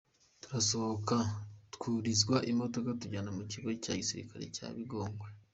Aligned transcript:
Turasohoka 0.41 1.17
twurizwa 1.73 2.37
imodoka 2.51 2.89
tujyanwa 2.99 3.31
mu 3.37 3.43
kigo 3.51 3.69
cya 3.83 3.93
gisirikare 3.99 4.45
cya 4.55 4.67
Bigogwe. 4.75 5.27